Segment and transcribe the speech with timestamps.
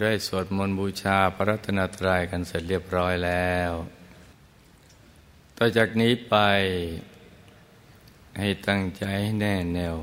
[0.00, 3.72] ได้สวดมนต์บูชาพระรัตนตรัยกันเสร็จเรียบร้อยแล้ว
[5.56, 6.36] ต่อจากนี้ไป
[8.38, 9.96] ให้ตั้งใจให้แน่แน่ว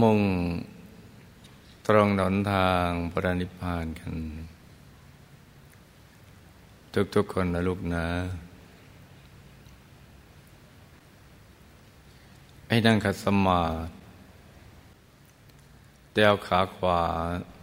[0.00, 0.20] มุ่ง
[1.86, 4.14] ตรงหนนทางพระนิพพานกัน
[7.14, 8.06] ทุกๆคนนะลูกนะ
[12.68, 13.92] ให้นั่งขัดสมาธิ
[16.14, 17.02] เดวขาขวา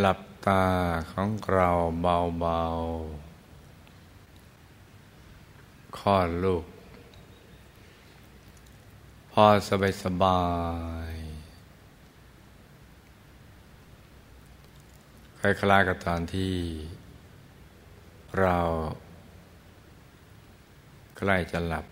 [0.00, 0.66] หลับตา
[1.12, 6.64] ของเราเบาๆคลอดลูก
[9.32, 10.42] พอสบายสบา
[11.10, 11.12] ย
[15.40, 16.54] คล้ายๆกับตอนที่
[18.40, 18.58] เรา
[21.16, 21.86] ใกล้จะหลับ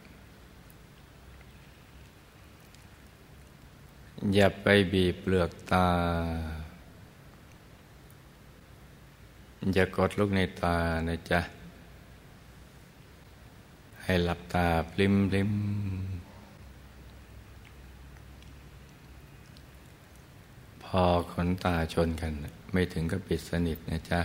[4.34, 5.88] อย่าไปบีบเปลือกตา
[9.70, 10.76] อย่ากดลูกในตา
[11.08, 11.40] นะจ๊ะ
[14.02, 15.52] ให้หลับตาปลิมปลิม
[20.82, 22.32] พอขนตาชนกัน
[22.72, 24.20] ไม่ถึงกับปิดสนิทนะจ๊ะ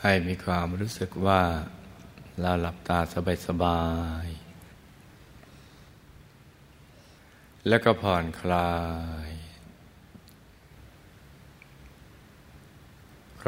[0.00, 1.40] ให้มีความรู้สึกว่า
[2.40, 3.82] เราหลับตาสบายสบา
[4.24, 4.26] ย
[7.68, 8.72] แล้วก็ผ่อนคลา
[9.28, 9.47] ย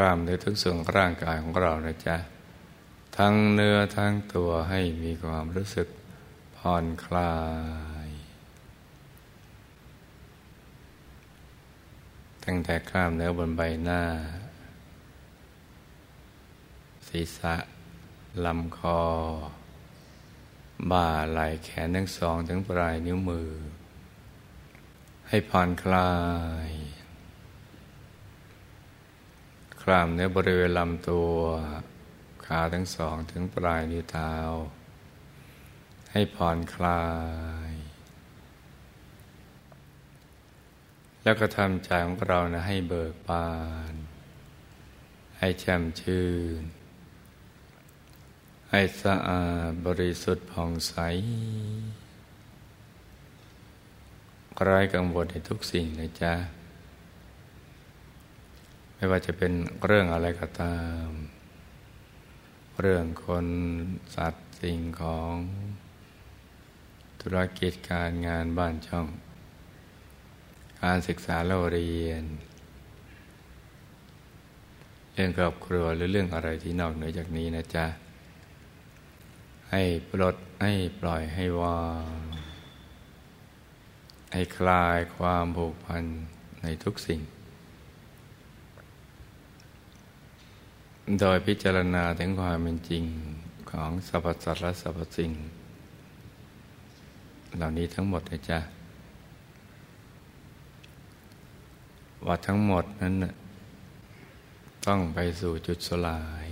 [0.00, 2.16] ล้ามเนื้อทุกส่วนร่างกายของเรานะจ๊ะ
[3.16, 5.88] ทั้งเนื้อทั้งตัวให้มีความรู้สึก
[6.56, 7.36] ผ่อนคลา
[8.06, 8.08] ย
[12.44, 14.02] ตั้งแต่กล้ามเนื้อบนใบหน้า
[17.08, 17.54] ศีรษะ
[18.44, 19.02] ลำคอ
[20.90, 23.50] บ่าไหล่แขนทั้งสองถึงปลายนิ้วมือ
[25.28, 26.12] ให้ผ่อนคลา
[26.68, 26.70] ย
[29.82, 31.34] คลามเนื้อบริเวณลำตัว
[32.46, 34.34] ขาทั้งสองถึงปลายนิ้วเท้า
[36.12, 37.04] ให้ผ่อนคลา
[37.68, 37.72] ย
[41.22, 43.50] แล้วก็ทำใจของเรานะให้เบิกบา
[43.92, 43.94] น
[45.38, 46.28] ให้แช่มชื่
[46.60, 46.62] น
[48.70, 50.94] ให้สะอาดบริสุทธิ์ผ่องใส
[54.64, 56.34] ไร้กังวลในทุกสิ่งนะจ๊ะ
[59.00, 59.52] ไม่ว่าจะเป็น
[59.86, 61.06] เรื่องอะไรก็ตาม
[62.80, 63.46] เรื่องคน
[64.16, 65.34] สัตว์สิ่งของ
[67.20, 69.08] ธุรกิจการงานบ้านช่อง
[70.82, 72.24] การศึกษาเล่าเรียน
[75.12, 77.86] เรื่องครอบครัวหรือเรื่องอะไรที่นอกเหนือจากนี้นะจ๊ะ
[79.70, 82.18] ให้ปลดให้ปล่อยให้วาง
[84.32, 86.04] ให้คลายความผูกพัน
[86.62, 87.22] ในทุกสิ่ง
[91.18, 93.04] โดยพิจารณาถึงความเป็นจริง
[93.70, 95.32] ของสรรพสัตว์และสรรพสิ่ง
[97.56, 98.58] เหล่านี้ทั้งหมดนะจ๊ะ
[102.26, 103.14] ว่าทั้งหมดนั้น
[104.86, 106.48] ต้องไปสู่จุดสลาย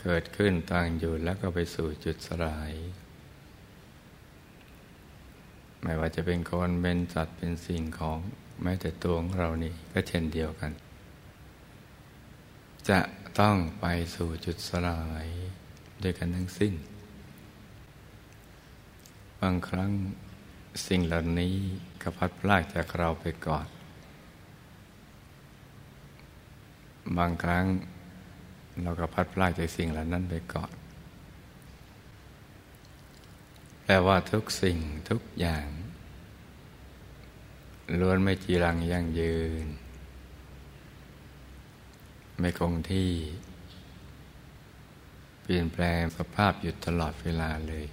[0.00, 2.72] เกิดขึ้นตั้งอยู่แล้วก็ไปสู่จุดสลาย
[5.82, 8.18] ไม่ว่าจะเป็นคนเป็นสัตว์เป็นสิ่งของ
[8.62, 10.72] แม้แต่ตัวของเรานี่ก็เช่นเดียวกัน
[12.90, 13.00] จะ
[13.40, 15.26] ต้องไปสู่จุดสลาย
[16.02, 16.74] ด้วยกันทั้งสิ้น
[19.40, 19.90] บางครั้ง
[20.86, 21.54] สิ่งเหล่านี้
[22.02, 23.66] ก็พัดพลากจากเราไปก่อน
[27.18, 27.66] บางครั้ง
[28.82, 30.72] เราก็พัดพลากจากสิ่งเหล่านั้นไปก่อน
[33.84, 34.78] แปลว่าทุกสิ่ง
[35.10, 35.66] ทุกอย่าง
[38.00, 39.66] ล้วนไม่จีรังยั่งยืน
[42.40, 43.08] ไม่คงที่
[45.42, 47.86] เปลี่ยนแปลงสภาพอยู่ตลอดเวลาเลย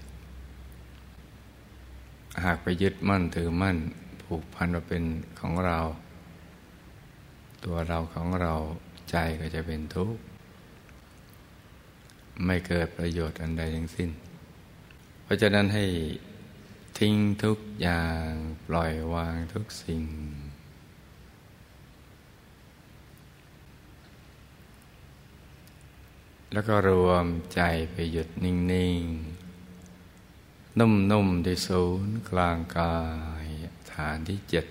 [2.44, 3.78] หากไปยึดมั่นถือมั่น
[4.24, 5.04] ผูกพันว่าเป็น
[5.40, 5.80] ของเรา
[7.66, 8.54] ตัวเราของเรา
[9.10, 10.22] ใจก็จะเป็นทุกข์
[12.46, 14.10] ไม่เกิดประโยชน์อันใดทั้งสิ้น
[15.24, 15.86] เพราะฉะนั้นให้
[17.00, 18.28] ทิ้งทุกอย่าง
[18.68, 20.04] ปล่อยวางทุกสิ่ง
[26.54, 27.62] แล้วก็รวมใจ
[27.92, 28.56] ไปหยุดนิ่
[29.02, 29.04] ง
[29.90, 32.98] ๆ นุ่ม ๆ ที่ศูนย์กลางกา
[33.44, 33.46] ย
[33.92, 34.66] ฐานที่เจ็ด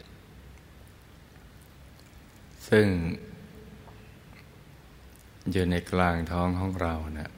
[2.69, 2.87] ซึ่ง
[5.51, 7.31] อยู่ในกลางท้องของเราเนะี่ย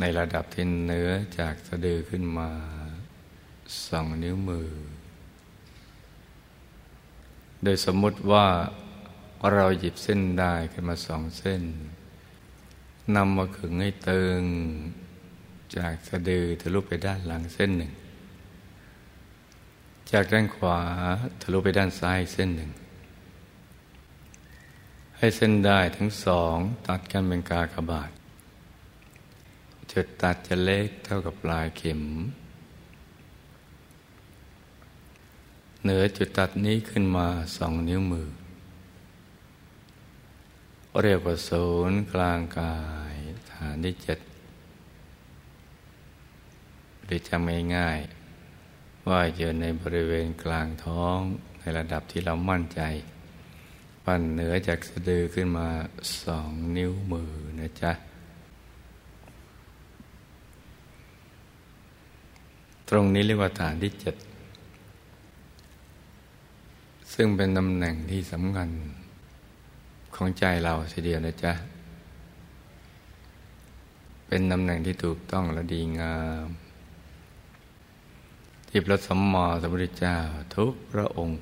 [0.00, 2.50] ในระดับที่เนื้อจากสะดือขึ้นมา
[3.86, 4.70] สองนิ้วมือ
[7.62, 8.46] โดยสมมติว่า
[9.52, 11.62] เราหยิบเส้นได้ขึ้นมาสองเส้น
[13.16, 14.42] นำมาขึงให้ตึง
[15.76, 17.92] จากสะดือทะลุไปด้านหลังเส้นหนึ่ง
[20.10, 20.78] จากด้านขวา
[21.42, 22.70] ทะลุไปด้านซ้ายเส้นหนึ่ง
[25.18, 28.10] ให้เส้นได้ทั้งสองตัดกันเป็นกากบาท
[29.92, 32.02] จุดตัดจะเล็กเท่ากับปลายเข็ม
[35.82, 37.26] เหนือจุดตัดนี้ขึ้นมา
[37.56, 38.28] สองนิ้วมือ
[40.98, 42.76] เรียกว่าศูนย์กลางกา
[43.12, 43.14] ย
[43.52, 44.18] ฐานที่เจ็ด
[47.04, 51.18] หรือจำง่ายๆว่าอยู่ในบริเวณกลางท้อง
[51.60, 52.80] ในระดับที่เรามั่นใจ
[54.04, 55.68] ปั่นเหนือจากสะดือขึ้นมา
[56.22, 57.92] สองนิ้วมือนะจ๊ะ
[62.88, 64.16] ตรงนี้เรียกว่าฐานที่เจ็ด
[67.14, 68.70] ซึ่งเป็นตำแหน่งที่สำคัญ
[70.22, 71.52] ของใจเราทียเดียวนะจ๊ะ
[74.26, 76.48] เป็นตำแหน่งที่ถูกต้องและดีงาม
[78.68, 80.16] ที่พระสัมมาสัมพุทธเจ้า
[80.56, 81.38] ทุกพระองค์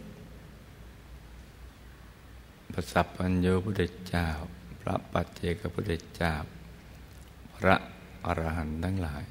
[2.72, 4.26] พระสัพพัญญูพุทธเจ้า
[4.80, 6.34] พระปัจเจกพุทธเจ้า
[7.56, 7.76] พระ
[8.24, 9.24] อรหันต์ทั้งหลาย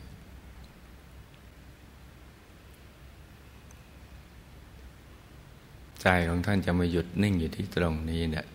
[6.01, 8.47] ใจของท่านจะมาหยุดนิ่งอยู่ที่ตรงนี้เนี่ย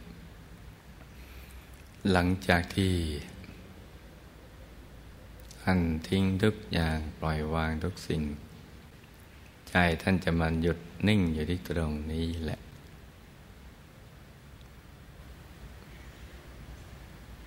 [2.10, 2.94] หลังจากที่
[5.62, 8.22] ท่านทิ้งทุกอย่างปล่อยวางทุกสิ่ง
[9.68, 10.78] ใจท่านจะมันหยุด
[11.08, 12.60] นิ่งอยู่ที่ตรงนี้แหละ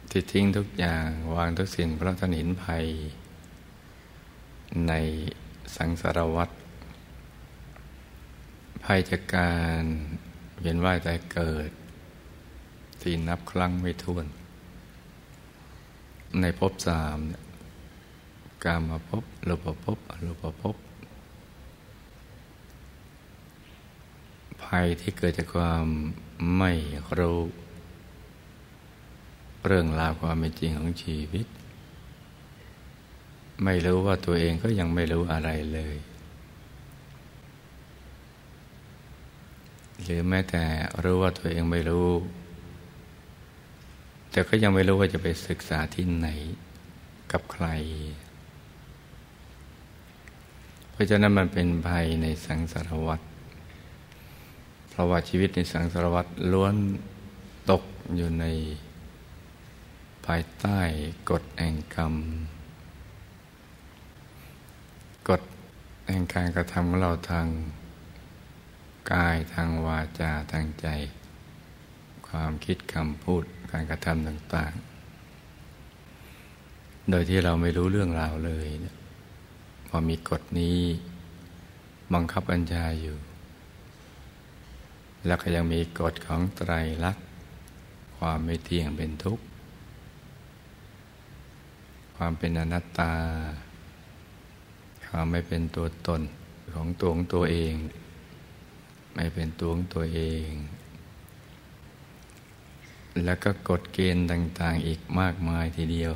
[0.09, 2.85] ที่ทิ้งทุกอย่างวางทุกสิ่งเพราะท่านเห็นภัย
[4.87, 4.93] ใน
[5.75, 6.49] สังสารวัฏ
[8.83, 9.83] ภัยจากการ
[10.59, 11.69] เวียนว่ายตายเกิด
[13.01, 14.27] ที่นับครั้งไม่ถ้วน
[16.41, 17.43] ในภพสามเนี่ย
[18.63, 20.75] กามาภพรูปภพอรูปภพ
[24.63, 25.85] ภัยที่เกิดจากความ
[26.57, 26.71] ไม่
[27.19, 27.39] รู้
[29.65, 31.47] เรื่องราวความเป็นจริงของชีวิต
[33.63, 35.97] ไม่รู้ว่าตัวเองก็ยังไม่รู้อะไรเลย
[40.03, 40.63] หรือแม้แต่
[41.03, 42.09] รู้ว่าตัวเองไม่รู้
[44.35, 46.27] แต่ก็ยังไม่รู้ว่าจะไปศึกษาที่ไหน
[47.31, 47.67] กับใคร
[50.91, 53.21] เพราะฉะนั้นมันเป็นภัยในสังสารวัฏ
[54.89, 56.75] เพราะว่าชีวิตในสังสารวัฏล้วน
[57.71, 57.83] ตก
[58.15, 58.45] อยู่ใน
[60.25, 60.79] ภายใต้
[61.29, 62.13] กฎแห่งกรรม
[65.29, 65.41] กฎ
[66.07, 67.47] แห่งการกระทำของเราทาง
[69.13, 70.87] กายทางวาจาทางใจ
[72.27, 73.45] ความคิดคำพูด
[73.77, 74.73] การกระทำต่าง
[76.31, 78.67] ๆ โดยที่เราไม่รู้เรื่องราวเลย
[79.89, 80.77] พอมีกฎนี้
[82.13, 83.17] บังคับบัญชาอยู่
[85.25, 86.71] แล้วก็ยังมีกฎของไตร
[87.03, 87.25] ลักษณ์
[88.17, 89.43] ความไม่เที่ยงเป็นทุกข์
[92.15, 93.13] ความเป็นอนัตตา
[95.09, 96.21] ความไม่เป็นตัวตน
[96.73, 97.73] ของตัวของตัวเอง
[99.15, 100.49] ไม่เป็นตัวของตัวเอง
[103.23, 106.13] แล้วก็กฎเกณฑ์ต่าง ๆ อีกมากมายทีเดียว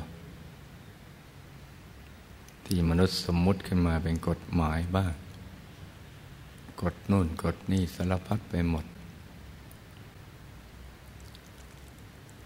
[2.64, 5.12] ที่มนุษย์สมมุติขึ้นมาเป็นกฎหมายบ้าง
[6.82, 8.84] กฎนู่นกฎนี่สารพัดไปหมด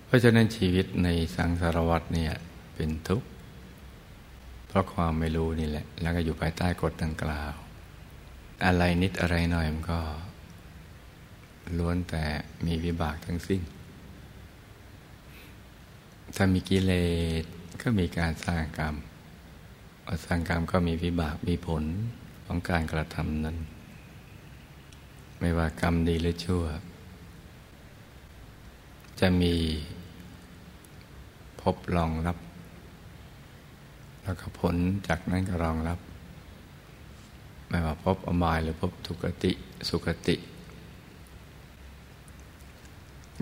[0.04, 2.32] เพราะฉะนั้นชีวิตในสังสารวัฏเนี่ย
[2.74, 3.28] เป็นทุกข์
[4.68, 7.52] เพราะความไม่รู้นี่แหละ แล้วก็อยู่ภายใต้กฎดังกล่าว
[8.64, 10.00] อะไรนิดอะไรหน่อยมันก็
[11.78, 12.24] ล้วนแต่
[12.66, 13.60] มีวิบากทั้งสิ้น
[16.34, 16.92] ถ้ามีกิเล
[17.42, 17.44] ส
[17.82, 18.94] ก็มีการสร้างกรรม
[20.24, 21.82] สร้างกรรมก็มีวิบากมีผล
[22.46, 23.56] ของการกระทำนั้น
[25.38, 26.64] ไม่ว่ากรรมดีหรือชั่ว
[29.20, 29.54] จะมี
[31.60, 32.38] พบรองรับ
[34.22, 34.76] แล้วก็ผล
[35.08, 35.98] จากนั้นก็รองรับ
[37.68, 39.52] ไม่ว่าพบอบายหรือพบทุกติ
[39.88, 40.36] สุกติ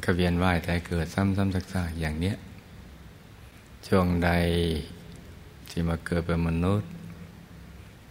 [0.04, 2.36] กเวียนว่ายแต่เกิดซ้ำๆซักๆอย่างเนี้ย
[3.94, 4.32] ช่วงใด
[5.70, 6.90] ที่มาเกิดเป็นมนุษย์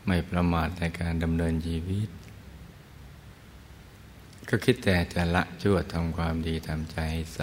[0.07, 2.09] ไม่ประมาทในการดำเนินชีวิต
[4.49, 6.97] ก็คิดแต่จะละชั่วทำความดีทำใจ
[7.35, 7.41] ใส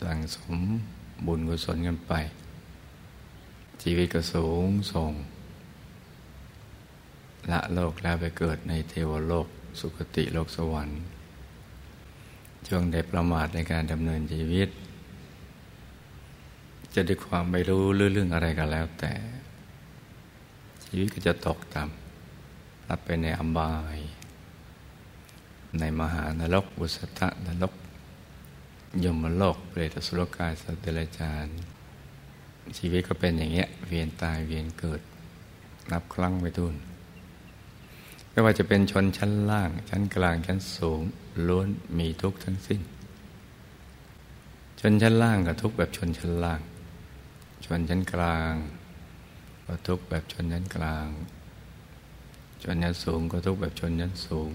[0.00, 0.56] สั่งสม
[1.26, 2.12] บุญกุศลกันไป
[3.82, 5.12] ชีวิตก็สูงส่ง
[7.50, 9.46] ละโลกแล้วไปเกิดในเทวโลก
[9.80, 11.00] สุคติโลกสวรรค์
[12.66, 14.70] ช่วงได้ประมาทในการดำเนินชีวิต
[16.96, 19.12] จะด้วยความไม่รู้เรื่องอะไรก็แล้ว แต่
[20.84, 23.96] ชีวิตก็จะตกต่ำรับไปในอัมบาย
[25.80, 27.74] ในมหานรกบุสตะนรก
[29.04, 31.48] ยมโลกเปรตสุรกายสัตว์เดรัจฉาน
[32.78, 35.00] ชีวิตก็เป็นอย่างเงี้ย เวียนตายเวียนเกิด
[35.90, 36.74] นับครั้งไปทุน
[38.30, 41.00] ไม่ว่าจะเป็นชนชั้นล่าง ชั้นกลางชั้นสูง
[41.46, 41.66] ล้วน
[41.98, 42.80] มีทุกข์ทั้งสิ้น
[44.80, 46.60] ชนชั้นล่างก็ทุกข์แบบชนชั้นล่าง
[47.64, 48.52] ชนชั้นกลาง
[49.66, 51.08] ก็ทุกแบบชนชั้นกลาง
[52.62, 54.52] ชนชั้นสูงก็ทุกแบบชนชั้นสูง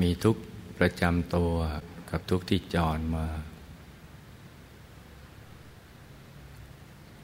[0.00, 0.36] มีทุก
[0.78, 1.52] ประจำตัว
[2.10, 3.26] กับทุกที่จรมา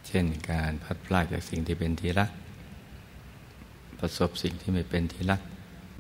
[0.07, 2.31] เช่นการพัดพลาดจากสิ่งที่เป็นที่รัก
[3.99, 5.41] ประสบสิ่งที่ไม่เป็นที่รัก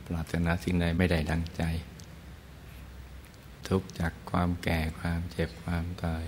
[0.06, 1.62] ปรารถนาสิ่งใดไม่ได้ดังใจ
[3.68, 6.24] ทุกจากความแก่ความเจ็บความตาย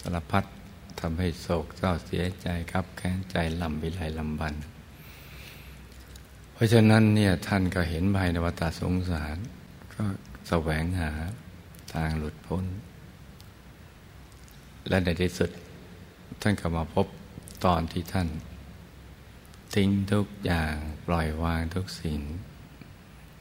[0.00, 0.44] สารพัด
[1.00, 4.54] ทำให้โศกเศร้าเสียใจครับแค้นใจลำวิไลลำบัน
[6.52, 9.36] เพราะฉะนั้นเนี่ยท่านก็เห็นภัยในวัฏสงสาร
[9.94, 10.04] ก็
[10.48, 11.10] แสวงหา
[11.94, 12.64] ทางหลุดพ้น
[14.88, 15.50] และในที่สุด
[16.40, 17.06] ท่านก็มาพบ
[17.64, 18.28] ตอนที่ท่าน
[19.74, 20.74] ทิ้งทุกอย่าง
[21.06, 22.18] ปล่อยวางทุกสิ่ง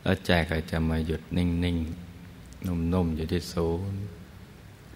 [0.01, 4.01] แล้วใจก็จะมาหยุดนิ่งๆนุ่มๆอยู่ที่ศูนย์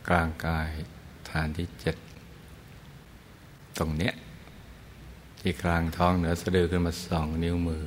[0.07, 0.69] กลางกาย
[1.31, 1.95] ฐานที่เจ็ด
[3.77, 4.13] ตรงเนี้ย
[5.39, 7.85] ที่กลางท้องเหนือสะดือขึ้นมาสองนิ้วมือ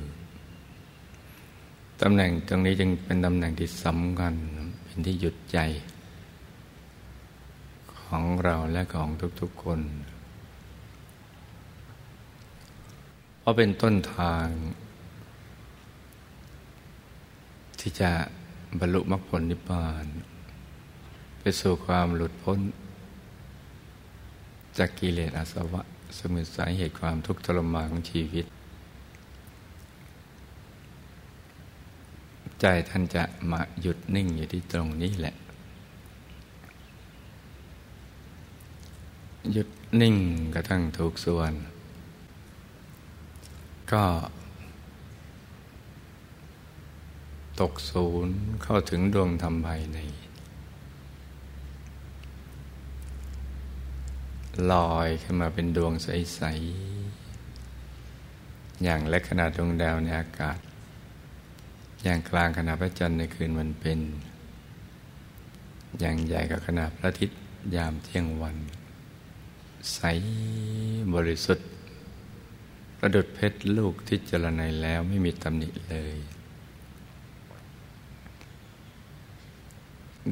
[2.01, 4.33] ตำแหน่งตรงนี้จึงเป็นตำแหน่งที่สำคัญ
[4.83, 5.59] เป็นที่หยุดใจ
[7.99, 9.09] ของเราและของ
[9.41, 9.81] ทุกๆคน
[13.39, 14.45] เพราะเป็นต้นทาง
[17.79, 18.11] ที่จะ
[18.79, 20.05] บรรลุมรรคผลนิพพาน
[21.39, 22.59] ไปสู่ความหลุดพ้น
[24.77, 25.81] จากกิเลสอาสวะ
[26.17, 28.45] สมุทสาเหตุความทุกข์ทรมานของชีวิต
[32.61, 35.35] ใจท่านจะมาหยุดนิ่งอยู่ที่ตรงนี้แหละ
[39.51, 39.69] หยุด
[40.01, 40.15] นิ่ง
[40.53, 41.53] กระทั่งถูกส่วน
[43.91, 44.05] ก็
[47.59, 49.97] ตกศูนย์เข้าถึงดวงธรรมภายใน
[54.71, 56.41] ลอยขึ้นมาเป็นดวงใส
[57.63, 60.57] ๆ อย่างเล็กขนาดดวงดาวในอากาศ
[62.03, 63.99] อย่างกลางขนาดพระจันทร์ในคืนวันเป็น
[65.99, 67.39] อย่างใหญ่กับขนาดพระอาทิตย์
[67.75, 68.57] ยามเที่ยงวัน
[69.93, 69.99] ใส
[71.13, 71.67] บริสุทธิ์
[72.97, 76.17] ประดุดเพชรลูกที่เจรไนแล้วไม่มีตำหนิเลย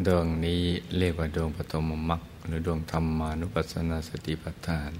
[0.05, 0.63] ดวงนี้
[0.97, 4.91] เรียกว่าดวงปฐมมรรค หรือดวงธรรมานุปัสสนาสติปัฏฐาน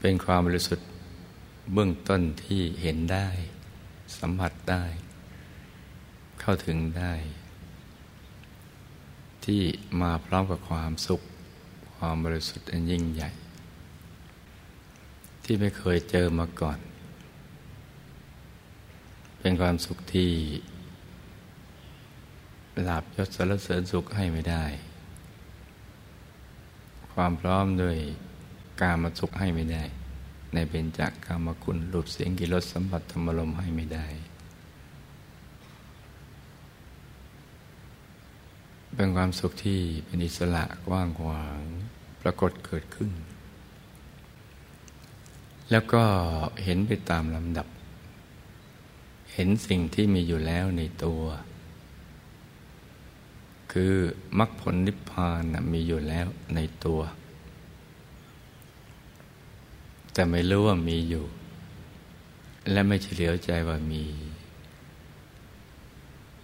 [0.00, 0.88] เป็นความบริสุทธิ์
[1.72, 3.28] เบื้องต้นที่เห็นได้
[4.18, 4.84] สัมผัสได้
[6.40, 7.14] เข้าถึงได้
[9.44, 9.62] ที่
[10.00, 11.20] มาพร้อมกับความสุข
[11.96, 13.30] ความบริสุทธิ์อันยิ่งใหญ่
[15.44, 16.78] ที่ไม่เคยเจอมาก่อน
[19.40, 20.30] เป็นความสุขที่
[22.82, 24.64] หลับยศสารเสริญสุขให้ไม่ได้
[27.22, 27.96] ความพร้อมด้วย
[28.80, 29.84] การมาสุขให้ไม่ได้
[30.54, 34.06] ในเบญจากกามคุณรูปเสียงกิรสสัมผัสธรรมลมให้ไม่ได้
[38.94, 41.60] เป็นความสุขที่เป็นอิสระกว้างขวาง
[42.22, 43.12] ปรากฏเกิดขึ้น
[45.70, 46.04] แล้วก็
[46.64, 47.68] เห็นไปตามลำดับ
[49.34, 51.22] เห็นสิ่งที่มีอยู่แล้วในตัว
[53.70, 53.92] คือ
[54.38, 57.00] มรรคผลนิพพานมีอยู่แล้วในตัว
[60.12, 61.24] แต่ไม่รู้ว่ามีอยู่
[62.70, 64.04] และไม่เฉลียวใจว่ามี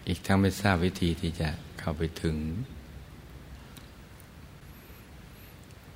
[0.09, 2.37] อีกทั้งไม่ทราบวิธีที่จะเข้าไปถึง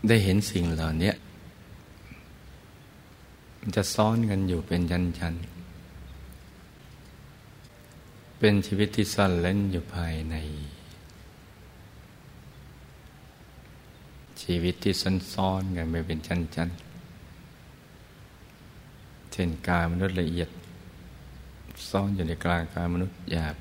[0.09, 1.13] ได้เห็นสิ่งเหล่านี้
[3.59, 5.45] มันจะซ้อนกันอยู่เป็นชั้นๆ
[8.39, 10.37] เป็นชีวิตที่ซ่อนเล่นอยู่ภายใน
[14.43, 14.95] ชีวิตที่
[15.35, 16.91] ซ้อนๆกันไปเป็นชั้นๆ
[19.33, 20.49] เช่นกายมนุษย์ละเอียด
[21.89, 23.57] ซ่อนอยู่ในกลางกายมนุษย์หยาบ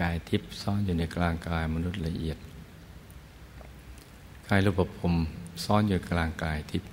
[0.00, 2.38] กายทิพย์ซ่อนอยู่ในกลางกายมนุษย์ละเอียด
[4.48, 5.14] กายรูปภพ
[5.64, 6.90] ซ่อนอยู่กลางกายทิพย์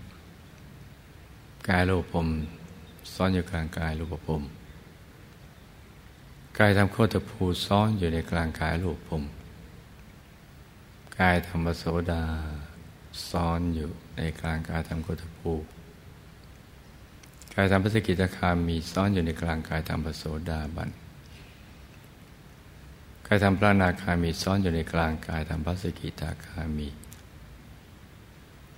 [1.69, 2.27] กายรูปภพ
[3.13, 4.41] ซ่อนอยู่กลางกายรูปภพ
[6.59, 9.23] กายทำโคตรภูซ่อนอยู่ในกลางกายรูปภพ
[11.21, 12.23] กายธรรมโสดา
[13.29, 15.53] ซ่อนอยู่ในกลางกายธรรมโคตภู
[17.53, 20.89] กายธรรมพสกิทาคามีซ่อนอยู่ในกลางกายธรรมโสดาบัน
[23.27, 26.89] กายธรรมพระนาคามีซ่อนอยู่ในกลางกายธรรมพสกิทาคามี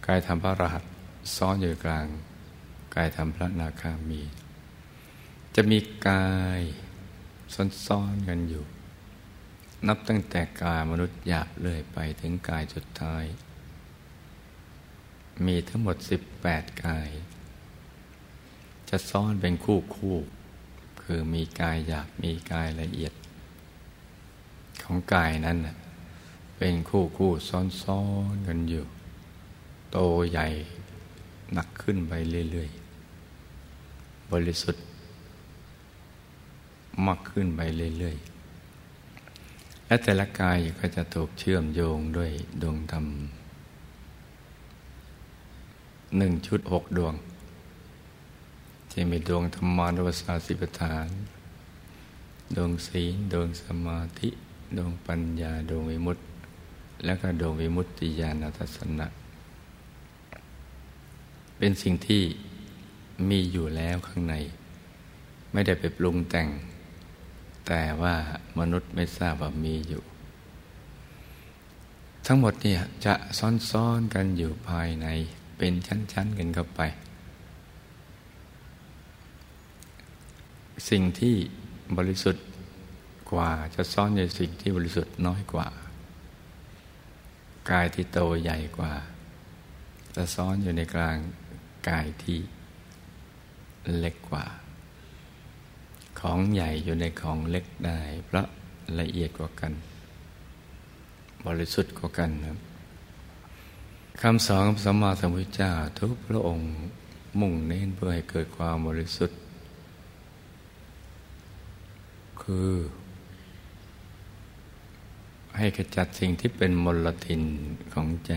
[0.05, 0.83] กายธรรมพระรหัส
[1.35, 2.05] ซ่อนอยู่กลาง
[2.95, 4.21] กายธรรมพระนาคามี
[5.55, 6.27] จะมีกา
[6.59, 6.61] ย
[7.85, 8.65] ซ้อนๆกันอยู่
[9.87, 13.25] นับตั้งแต่กายมนุษย์หยาบเลยไปถึงกายสุดท้าย
[15.45, 15.97] มีทั้งหมด
[16.39, 17.09] 18 กาย
[18.89, 20.15] จะซ้อนเป็นคู่คู่
[21.01, 23.13] คือมีกายหยาบมีกายละเอียด
[24.83, 25.57] ของกายนั้น
[26.57, 28.01] เป็นคู่คู่ซ้อนซ้อ
[28.33, 28.85] นกันอยู่
[29.91, 29.97] โต
[30.31, 30.47] ใหญ่
[31.53, 32.13] หนักขึ้นไป
[32.51, 34.83] เรื่อยๆ บริสุทธิ์
[37.05, 37.61] มากขึ้นไป
[37.99, 38.32] เรื่อยๆ
[39.93, 42.31] และแต่ละกายก็จะถูกเชื่อมโยงด้วย
[42.61, 43.05] ดวงธรรม
[46.17, 47.13] หนึ่งชุดหกดวง
[48.91, 51.07] ที่มีดวงธรรมานุปัสสาสิปทาน
[52.55, 54.29] ดวงศีลดวงสมาธิ
[54.77, 56.23] ดวงปัญญาดวงวิมุตติ
[57.05, 59.07] และก็ดวงวิมุตติญาณทัศนะ
[61.57, 62.23] เป็นสิ่งที่
[63.29, 64.35] มีอยู่แล้วข้างใน
[65.51, 66.49] ไม่ได้ไปปรุงแต่ง
[67.67, 68.15] แต่ว่า
[68.59, 70.03] มนุษย์ไม่ทราบว่ามีอยู่
[72.25, 73.13] ทั้งหมดเนี่ยจะ
[73.71, 75.07] ซ้อนๆกันอยู่ภายใน
[75.57, 76.81] เป็นชั้นๆกันเข้าไป
[80.89, 81.35] สิ่งที่
[81.97, 82.45] บริสุทธิ์
[83.31, 85.67] กว่าจะซ่อนในสิ่งที่บริสุทธิ์น้อยกว่า
[87.71, 88.93] กายที่โตใหญ่กว่า
[90.15, 91.17] จะซ่อนอยู่ในกลาง
[91.89, 92.39] กายที่
[93.97, 94.45] เล็กกว่า
[96.23, 98.45] ของใหญ่อยู่ในของเล็กได้ เพราะ
[98.99, 99.73] ละเอียดกว่ากัน
[101.45, 102.57] บริสุทธิ์กว่ากันนะ
[104.21, 106.67] คำสอนของสมมาสัมพุทธเจ้าทุกพระองค์
[107.39, 109.37] มุ่งเน้นเพื่อให้เกิดความบริสุทธิ์
[112.41, 112.71] คือ
[115.57, 117.41] ให้ขจัดสิ่งที่เป็นมลทิน
[117.93, 118.31] ของใจ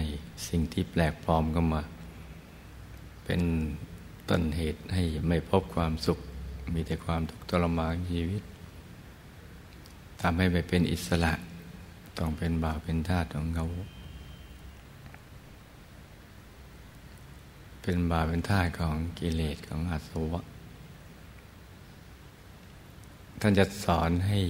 [0.49, 1.83] สิ่งที่แปลกปลอมเข้ามา
[3.25, 3.41] เป็น
[4.29, 6.19] ต้นเหตุให้ไม่พบความสุข
[6.75, 8.43] มีแต่ความทุกข์ทรมานชีวิต
[10.21, 11.33] ทำให้ไม่เป็นอิสระ
[12.19, 13.67] ต้องเป็นบ่าวเป็นทาสของเขา
[17.83, 20.43] เป็นบ่าวเป็นทาสของกิเลสของอาสวะ
[23.41, 24.41] ท่านจะสอนให้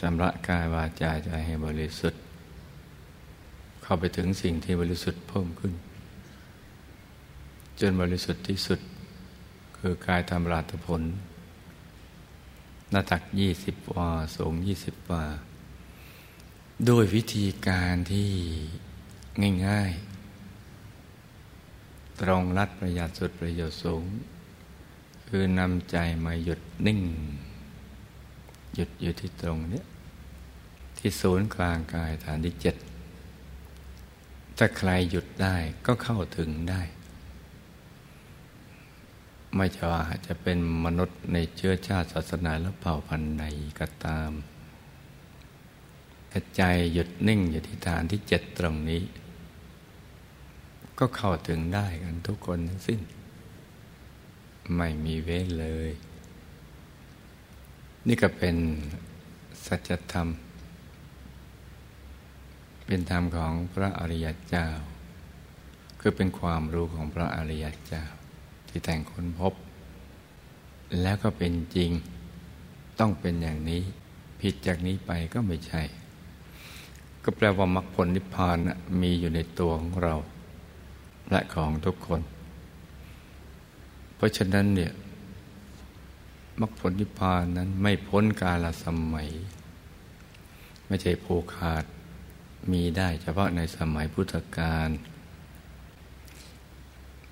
[0.00, 2.20] ชำระกายวาจาใจให้บริสุทธิ์
[3.82, 5.72] เข้าไปถึงสิ่งที่บริสุทธิ์เพิ่มขึ้น
[7.80, 8.80] จนบริสุทธิ์ที่สุด
[9.86, 11.02] คือกายธรรมราตผล
[12.90, 15.24] หน้าตักยี่สิบวาสูงยี่สิบวา
[16.88, 18.30] ด้วยวิธีการที่
[19.66, 19.92] ง่าย
[21.26, 24.04] ๆ ตรงรัดประหยัดสุดประโยชน์สูง
[25.28, 27.00] คือนำใจมาหยุดนิ่ง
[28.74, 29.82] หยุดอยู่ที่ตรงนี้
[30.98, 32.76] ที่ศูนย์กลางกายฐานที่เจ็ด
[34.58, 36.82] ถ้าใครหยุดได้ก็เข้าถึงได้
[39.56, 43.44] ไม่ใช่ว่าจะเป็นมนุษย์ในเชื้อชาติศาสนาและเผ่าพันธุ์ใด
[43.80, 44.32] ก็ตาม
[46.56, 46.62] ใจ
[46.92, 49.02] หยุดนิ่งอยู่ที่ฐานที่เจ็ดตรงนี้
[50.98, 53.00] ก็เข้าถึงได้กันทุกคนทั้งสิ้น
[54.76, 55.90] ไม่มีเว้นเลย
[58.06, 58.56] นี่ก็เป็น
[59.66, 60.28] สัจธรรม
[62.86, 64.68] เป็นธรรมของพระอริยเจ้า
[66.00, 68.04] คือเป็นความรู้ของพระอริยเจ้า
[68.76, 69.54] ที่แต่งคนพบ
[71.02, 71.90] แล้วก็เป็นจริง
[72.98, 73.82] ต้องเป็นอย่างนี้
[74.40, 75.82] ผิดจากนี้ไปก็ไม่ใช่
[77.22, 78.56] ก็แปลว่ามรรคผลนิพพาน
[79.02, 80.14] มีอยู่ในตัวของเรา
[81.30, 82.20] และของทุกคน
[84.16, 84.92] เพราะฉะนั้นเนี่ย
[86.60, 89.30] มรรคผลนิพพานนั้นไม่พ้นกาลสมัย
[90.86, 91.84] ไม่ใช่ผูกขาด
[92.72, 94.88] มีได้เฉพาะในสมัยพุทธกาล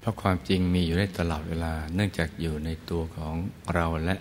[0.02, 3.34] เพราะความจริงมีอยู่ได้ตลอดเวลา เนื่องจากอยู่ในตัวของ
[3.74, 4.16] เราและ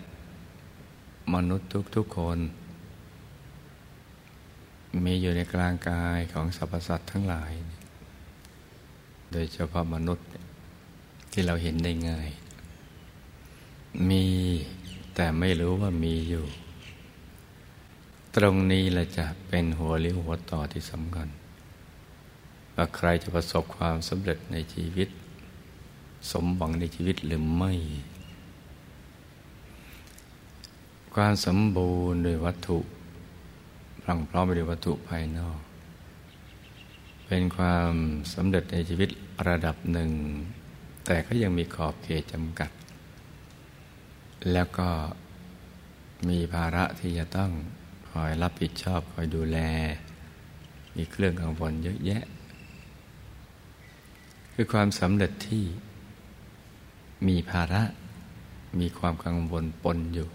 [1.34, 2.38] มนุษย์ทุกๆคน
[5.06, 7.52] มีอยู่ในกลางกายของสรรพสัตว์ทั้งหลาย
[9.32, 10.28] โดยเฉพาะมนุษย์
[11.32, 12.30] ที่เราเห็นได้ง่าย
[14.10, 14.26] มี
[15.16, 16.46] แต่ไม่รู้ว่ามีอยู่
[18.36, 21.28] ตรงนี้แหละจะเป็นหัวเลี้ยวหัวต่อที่สำคัญ
[22.76, 25.10] ว่าใครจะประสบความสำเร็จในชีวิต
[26.30, 27.74] สมหวังในชีวิตหรือไม่
[31.14, 32.80] ความสมบูรณ์โดยวัตถุ
[34.02, 35.60] พลังพร้อมไปด้วยวัตถุภายนอก
[37.28, 37.92] เป็นความ
[38.34, 39.10] สำเร็จในชีวิต
[39.48, 40.12] ระดับหนึ่ง
[41.06, 42.72] แต่ก็ยังมีขอบเขตจำกัด
[44.52, 44.90] แล้วก็
[46.30, 47.52] มีภาระที่จะต้อง
[48.12, 49.58] คอยรับผิดชอบคอยดูแล
[50.96, 52.24] มีเครื่องกังวลเยอะแยะ
[54.54, 55.64] คือความสำเร็จที่
[57.28, 57.84] มีภาระ
[58.80, 60.30] มีความกังวลปนอยู่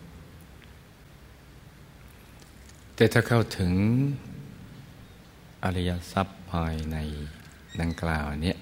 [2.94, 3.72] แต่ถ้าเข้าถึง
[5.62, 6.96] อริยทรัพย์ภายใน
[7.80, 8.54] ดังกล่าวนี้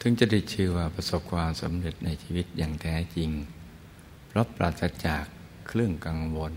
[0.00, 3.30] ถึงจะได้ชื่อว่าประสบความสำเร็จในชีวิตอย่างแท้จริง
[4.28, 5.24] เพราะปราศจาก
[5.66, 6.52] เครื่องกังวล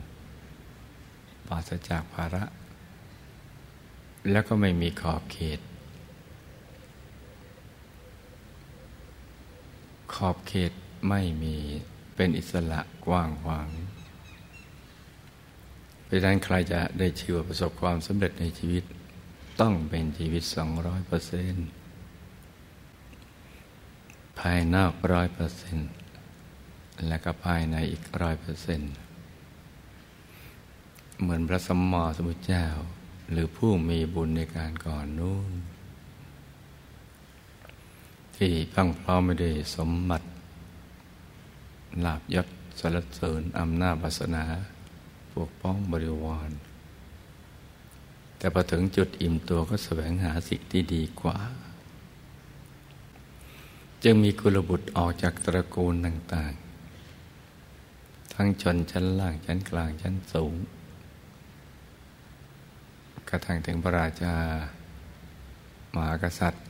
[1.48, 2.44] ปราศจากภาระ
[4.32, 5.60] แล้วก็ไม่มีขอบเขต
[10.18, 10.72] ขอบเขต
[11.10, 11.58] ไม่มี
[12.16, 13.68] เป็นอิสระกว้างขวาง
[16.06, 18.84] เพราะนั้นใครจะได้ชื่อประสบความสำเร็จในชีวิต
[19.62, 21.68] ต้องเป็นชีวิตสองร้อยเปอร์เซ็นต์
[24.40, 25.92] ภายนอกร้อยเปอร์เซ็นต์
[27.08, 28.94] และก็ภายในอีกร้อยเปอร์เซ็นต์
[31.20, 32.66] เหมือนพระสมมอสมุทรเจ้า
[33.32, 35.52] หรือผู้มีบุญในการก่อนนู้น
[38.38, 40.28] ที่พังพร้อมไม่ได้สมบัติ
[42.06, 42.48] ลาบยศ
[42.80, 44.44] สรรเสริญอำนาจวาสนา
[45.36, 46.52] ปกป้องบริวาร
[48.38, 51.38] แต่พอถึงจุดอิ่มตัวก็แสวงหาสิ่งที่ดีกว่า
[54.04, 60.54] จึงมีกุลบุตรออกจากตระกูลต่างๆ ทั้งชนชั้นล่างชั้นกลางชั้นสูง
[63.30, 64.36] กระทั่งถึงพระราชา
[65.94, 66.67] มหากษัตริย์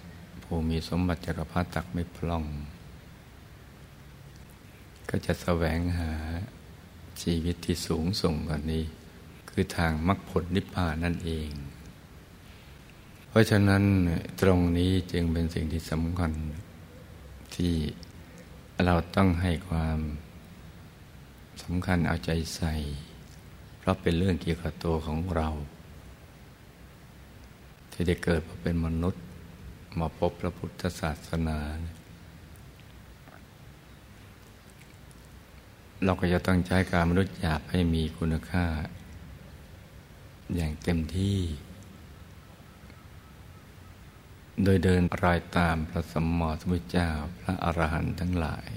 [0.50, 2.46] ผู้มีสมบัติจักรพรรดิตักไม่พล่อง
[5.10, 6.12] ก็จะแสวงหา
[7.22, 8.84] ชีวิตที่สูงส่งกว่านี้
[9.50, 11.50] คือทางมรรคผลนิพพานนั่นเอง
[13.30, 13.84] เพราะฉะนั้น
[14.42, 16.32] ตรงนี้จึงเป็นสิ่งที่สำคัญ
[17.56, 17.74] ที่
[18.86, 20.00] เราต้องให้ความ
[21.64, 22.74] สำคัญเอาใจใส่
[23.78, 25.48] เพราะเป็นเรื่องเกี่ยวกับตัวของเรา
[27.92, 29.24] ที่ได้เกิดมาเป็นมนุษย์
[30.00, 31.60] มาพบพระพุทธศาสนา
[36.04, 38.66] เราก็จะต้องใช้การมนุษย์หยาบให้มีคุณค่า
[40.56, 41.40] อย่างเต็มที่
[44.64, 48.68] โดยเดินรายตามพระสมมติสมุทเจ้าพระอรหันต์ทั้งหลาย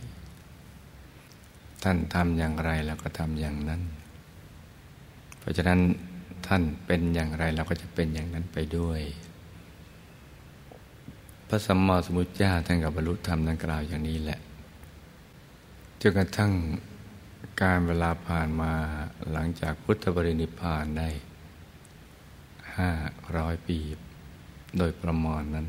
[1.83, 3.83] ท่านทำอย่างไรเราก็ทำอย่างนั้น
[5.38, 5.80] เพราะฉะนั้น
[6.46, 9.00] ท่านเป็นอย่างไรเราก็จะเป็นอย่างนั้นไปด้วย
[11.52, 14.40] พระสัมมาสัมพุทธเจ้าท่านกับบรรลุธรรมดังกล่าวอย่างนี้แหละ
[16.00, 16.52] จนกระทั่ง
[17.62, 18.72] การเวลาผ่านมา
[19.32, 21.08] หลังจากพุทธบริณิพานได้
[22.76, 22.90] ห้า
[23.36, 23.78] ร้อยปี
[24.78, 25.66] โดยประมาณนั้น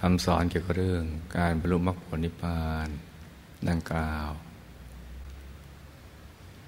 [0.00, 1.04] คำสอนเกี่ยวกับเรื่อง
[1.38, 2.88] การบรรลุมรรคผลนิพพาน
[3.68, 4.30] ดังกล่าว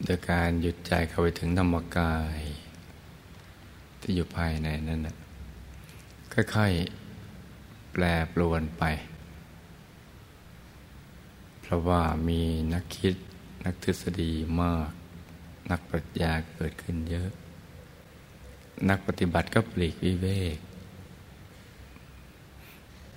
[0.05, 2.39] โดยการหยุดใจเข้าไปถึงธรรมกาย
[4.01, 5.17] ที่อยู่ภายในนั้นนะ
[6.33, 6.98] ค่อยๆ
[7.93, 8.85] แปรปรวนไป
[11.61, 12.41] เพราะว่ามี
[12.75, 13.15] นักคิด
[13.65, 14.91] นักทฤษฎีมาก
[15.71, 17.31] นักปรัชญาเกิดขึ้นเยอะ
[18.89, 20.59] นักปฏิบัติก็ปลีกวิเวก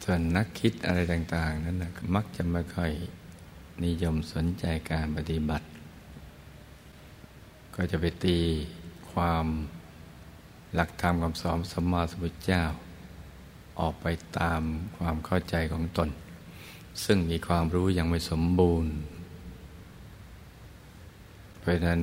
[0.03, 2.91] ส่วนนักคิดอะไรต่าง ๆ นั้นนะมักจะไม่ค่อย
[3.85, 5.65] นิยมสนใจการปฏิบัติ
[7.75, 8.39] ก็จะไปตี
[9.11, 9.45] ความ
[10.75, 12.63] หลักธรรมคำสอนสมมาสมุทเจ้า
[13.79, 14.05] ออกไป
[14.39, 14.61] ตาม
[14.97, 16.09] ความเข้าใจของตน
[17.05, 18.93] ซึ่งมีความรู้ยังไม่สมบูรณ์
[21.59, 22.01] เพราะนั้น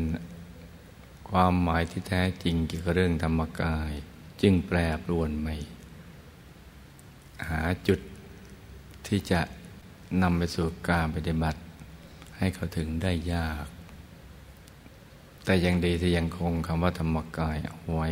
[1.31, 3.91] ความหมายที่แท้จริงเกี่ยวกับเรื่องธรรมกาย
[4.43, 5.57] จึงแปรปรวนใหม่
[7.49, 8.01] หาจุด
[9.07, 9.41] ที่จะ
[10.23, 11.61] นำไปสู่การปฏิบัติ
[12.39, 13.67] ให้เขาถึงได้ยาก
[15.45, 18.09] แต่ยังดีที่ยังคงคำว่าธรรมกายเอาไว้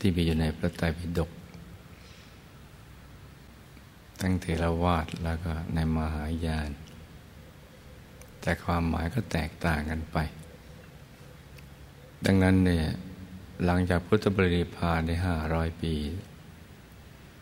[0.00, 1.30] ที่มีอยู่ในพระไตรปิฎก
[4.20, 6.70] ทั้งเทรวาสแล้วก็ในมหายาน
[8.40, 10.18] แต่ความหมายก็แตกต่างกันไป
[12.26, 12.86] ดังนั้นเนี่ย
[13.64, 15.94] หลังจากพุทธบริพานห้าร้อยปี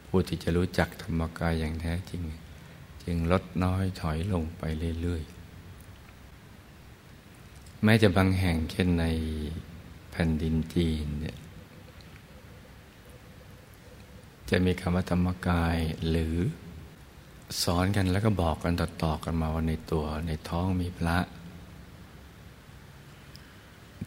[0.06, 2.22] ผู้ที่จะรู้จักธรรมกายอย่างแท้จริง
[3.04, 4.62] จึงลดน้อยถอยลงไป
[5.00, 9.06] เรื่อยๆ แม้จะบางแห่งเช่นใน
[10.10, 11.36] แผ่นดินจีนเนี่ย
[14.50, 15.76] จะมีคำว่าธรรมกาย
[16.08, 16.36] หรือ
[17.62, 21.18] สอนกันแล้วก็บอกกันต่อๆกันมาว่าในตัวในท้องมีพระ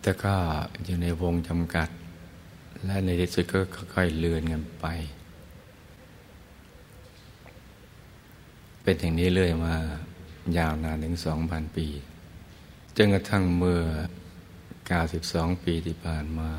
[0.02, 0.34] แต่ก็
[0.84, 1.90] อยู่ในวงจำกัด
[2.86, 3.60] และในที่สุดก็
[3.94, 4.86] ค่อยๆเลือนกันไป
[8.82, 9.74] เป็นอย่างนี้เรื่อยมา
[10.58, 11.88] ยาวนานถึงสองพันปี
[12.98, 13.82] จนกระทั่งเมื่อ
[14.92, 16.52] 92 ปีที่ผ่านมา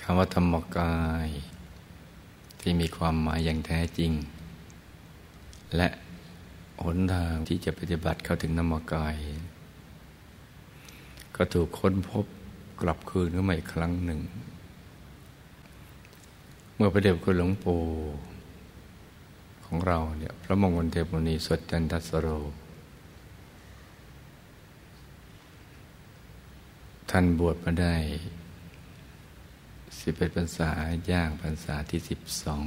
[0.00, 0.96] คำว่าธรรมกา
[1.26, 1.28] ย
[2.60, 4.12] ที่มีความหมายอย่างแท้จริง
[5.76, 5.88] และ
[6.84, 9.16] หนทางที่จะปฏิบัติเข้าถึงธรรมกาย
[11.36, 12.26] ก็ถูกค้นพบ
[12.82, 14.20] กลับคืนขึ้นมาอีกครั้งหนึ่ง
[16.74, 17.82] เมื่อพระเดชคุณหลวงปู่
[19.64, 22.28] ของเราเนี่ยพระมงคลเทพมุนีสดจันทสโร
[27.10, 27.94] ท่านบวชมาได้
[29.98, 30.70] สิบเอ็ดพรรษา
[31.10, 32.66] ย่างพรรษาที่สิบสอง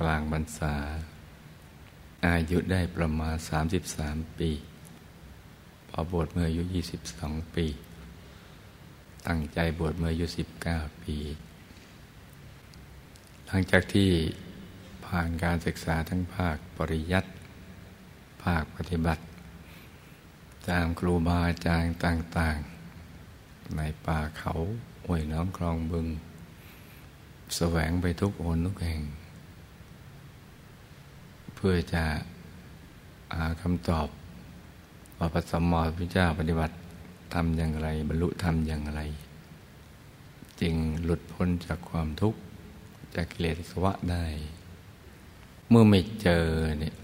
[0.00, 0.74] กลางพรรษา
[2.26, 4.50] อายุได้ประมาณสามสิบสามปี
[5.88, 7.66] พอบวชเมื่ออายุยี่สิบสองปี
[9.26, 11.16] ตั้งใจบวชเมื่ออายุสิบเก้าปี
[13.46, 14.10] หลังจากที่
[15.06, 17.30] ผ่านการศึกษาทั้งภาคปริยัติ
[18.44, 19.22] ภาคปฏิบัติ
[20.68, 22.58] ตามครูบาอาจารย์ต่าง
[23.16, 24.54] ๆ ในป่าเขา
[25.12, 26.06] ห้วยน้ำคลองบึง
[27.56, 29.00] แสวงไปทุกโอนทุกแห่ง
[31.54, 32.04] เพื่อจะ
[33.36, 34.08] หาคำตอบ
[35.18, 36.74] ว่าพระสัมมาสัมพุทธเจ้าปฏิบัติ
[37.34, 39.00] ทำอย่างไร บรรลุทำอย่างไร
[40.60, 42.40] จึงหลุดพ้นจากความทุกข์
[43.14, 44.24] จากกิเลสวะได้
[45.68, 46.46] เมื่อไม่เจอ
[46.80, 46.94] เนี่ย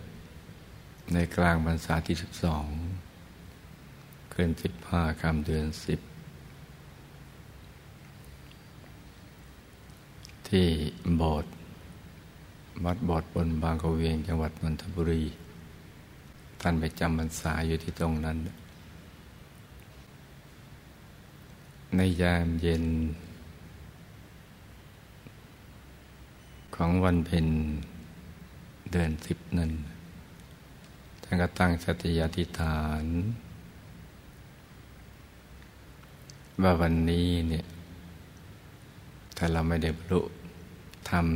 [1.12, 2.66] ในกลางพรรษาที่สิบสอง
[4.30, 6.00] เกินสิบห้าคำเดือนสิบ
[10.48, 10.66] ที่
[11.16, 11.52] โบสถ์
[12.84, 15.22] วัดโบสถ์บนบางกะเวียงจังหวัดนนทบุรี
[16.60, 18.36] ท่านไปจำพรรษาอยู่ที่ตรงนั้น
[21.96, 22.84] ในยามเย็น
[26.74, 27.46] ของวันเพ็ญ
[28.90, 29.72] เดือนสิบนั้น
[31.22, 33.04] ท่านก็ตั้งสติยาธิฐาน
[36.62, 37.64] ว่าวันนี้เนี่ย
[39.36, 40.20] ถ้าเราไม่ได้บรรลุ
[41.10, 41.26] ธรรม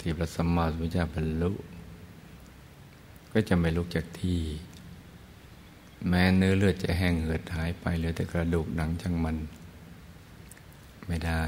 [0.00, 1.50] ที่พระสัมมาสัมพุทธเจ้าบรรลุ
[3.32, 4.40] ก็จะไม่ลุกจากที่
[6.08, 9.36] แม้เนื้อเลือดจะแห้งเหือดหายไปเหลือแต่กระดูกหนังช่างมัน
[11.06, 11.42] ไม่ได้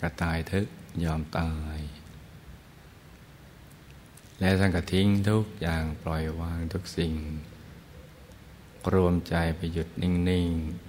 [0.00, 0.66] กระตายทึก
[1.04, 1.78] ยอมตาย
[4.38, 7.12] และท่านก็ทิ้งทุกอย่างปล่อยวางทุกสิ่ง
[8.94, 10.87] รวมใจไปหยุดนิ่ง ๆ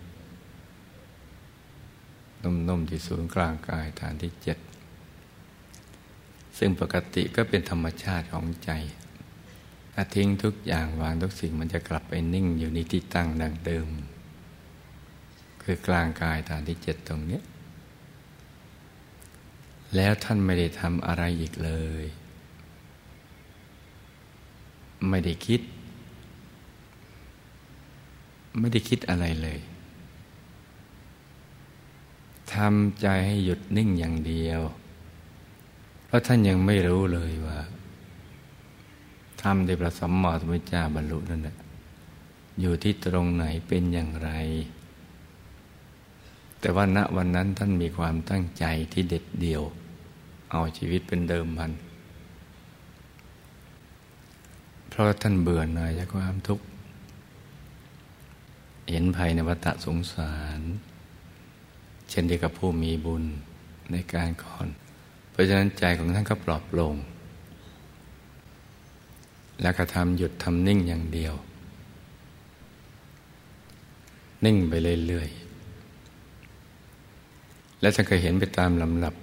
[2.43, 4.58] นุ่มๆที่ศูนย์กลางกายฐานที่เจ็ด
[6.58, 8.71] ซึ่งปกติก็เป็นธรรมชาติของใจ
[9.93, 13.88] ถ้าทิ้งทุกอย่างวางทุกสิ่งมันจะกลับไปนิ่งอยู่ในที่ตั้งดังเดิม
[15.63, 17.41] คือกลางกายฐานที่เจ็ดตรงนี้
[19.95, 21.71] แล้วท่านไม่ได้ทำอะไรอีกเล
[22.04, 22.06] ย
[25.10, 25.62] ไม่ได้คิด
[28.60, 29.60] ไม่ได้คิดอะไรเลย
[32.55, 34.62] ทำใจให้หยุดนิ่งอย่างเดียว
[36.05, 37.59] เพราะท่านยังไม่รู้เลยว่า
[39.41, 41.57] ทำในพระสัมมาสัมพุทธเจ้าบรรลุนั่นแหละ
[42.59, 44.29] อยู่ที่ตรงไหนเป็นอย่างไร
[46.59, 49.63] แต่ว่าณวันนั้นท่านมีความตั้งใจที่เด็ดเดี่ยว
[50.51, 51.71] เอาชีวิตเป็นเดิมพัน
[54.89, 56.65] เพราะท่านเบื่อหน่ายจากความทุกข์
[58.89, 60.62] เห็นภัยในวัฏสงสาร
[62.09, 63.23] เช่นเดียวกับผู้มีบุญ
[63.91, 64.67] ในการก่อน
[65.31, 66.95] เพราะฉะนั้นใจของท่านก็ปลอบลง
[69.61, 71.33] แล้วก็ทำหยุดทำนิ่งอย่างเดียว
[74.45, 74.73] นิ่งไป
[75.07, 79.13] เรื่อยๆ และท่านเคยเห็นไปตามลำดับ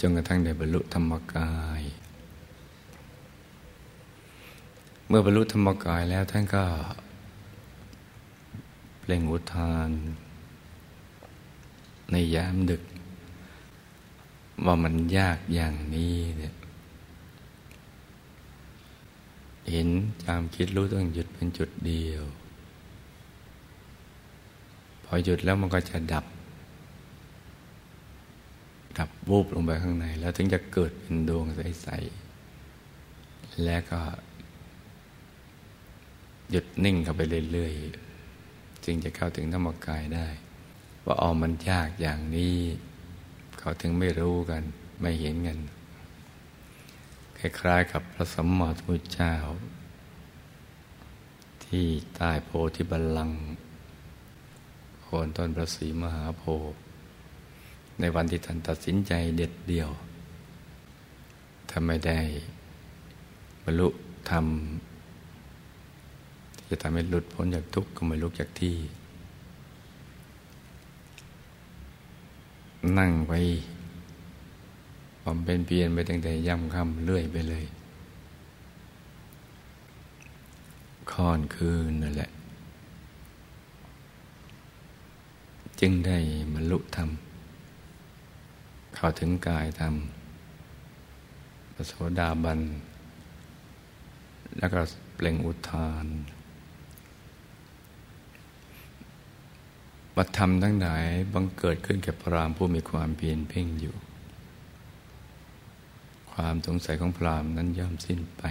[0.00, 1.82] จนกระทั่งได้บรรลุธรรมกาย
[5.08, 6.64] เมื่อบรรลุธรรมกายแล้วท่านก็
[9.00, 9.90] เปล่งอุทาน
[12.10, 12.82] ในยามดึก
[14.64, 16.54] ว่ามันยากอย่างนี้เนี่ย
[19.70, 19.88] เห็น
[20.24, 22.22] จามคิดรู้ต้องหยุดเป็นจุดเดียว
[25.04, 26.24] พอหยุดแล้วมันก็จะดับ
[28.98, 31.88] ดับวูบลงไปข้างใน แล้วถึงจะเกิดเป็นดวงใส
[32.74, 34.00] ๆ แล้วก็
[36.50, 37.20] หยุดนิ่งเข้าไป
[37.52, 40.26] เรื่อยๆจึงจะเข้าถึงธรรมกายได้
[41.06, 42.56] ว่าอ๋อมันยากอย่างนี้
[43.58, 44.62] เขาถึงไม่รู้กัน
[45.00, 45.58] ไม่เห็นกัน
[47.38, 49.34] คล้ายๆกับพระสัมมาสัมพุทธเจ้า
[51.64, 53.40] ที่ใต้โพธิบัลลังก์
[55.02, 56.42] โคนต้นพระศรีมหาโพ
[56.72, 56.80] ธิ์
[58.00, 59.90] ในวันที่ท่านตัดสินใจเด็ดเดี่ยว
[61.68, 62.20] ถ้าไม่ได้
[63.64, 63.88] บรรลุ
[64.30, 64.46] ธรรม
[66.68, 68.76] จะทำให้หลุดพ้นจากทุกข์ก็ไม่ลุกจากที่
[72.98, 73.32] นั่งไป
[75.22, 77.64] ความเป็นเพียนไปตั้งแต่ย่ำค่ำเรื่อยไปเลย
[81.12, 82.30] ค่อนคืนนั่นแหละ
[85.80, 86.18] จึงได้
[86.54, 87.10] บรรลุธรรม
[88.94, 89.94] เข้าถึงกายธรรม
[91.74, 92.60] พระโสดาบัน
[94.58, 94.80] แล้วก็
[95.14, 96.06] เปล่งอุทาน
[100.16, 103.96] บัตธรรมทั้งหลายบังเกิดขึ้นแก่พรามผู้มีความเพียรเพ่งอยู่
[106.32, 108.42] ความสงสัยของพรามนั้นย่อมสิ้นไป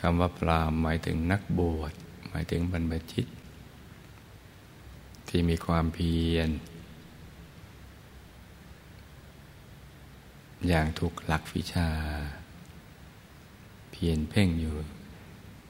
[0.00, 1.92] คำว่าพรามหมายถึงนักบวช
[2.28, 3.26] หมายถึงบรรพชิต
[5.28, 6.50] ที่มีความเพียร
[10.68, 11.88] อย่างถูกหลักวิชา
[13.92, 14.74] เพียรเพ่งอยู่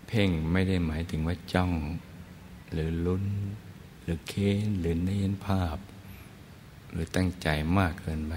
[0.09, 1.73] เพ่งไม่ได้หมายถึงว่าจ้อง
[2.73, 3.25] หรือลุ้น
[4.09, 5.79] รือเค้นหรือเน้นภาพ
[6.93, 8.35] หรือตั้งใจมากเกินไป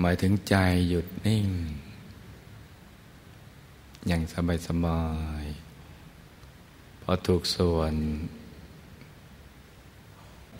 [0.00, 0.56] หมายถึงใจ
[0.88, 1.48] หยุดนิ่ง
[4.06, 5.02] อย่างสบายสบา
[5.42, 5.44] ย
[7.02, 7.94] พอถูกส่วน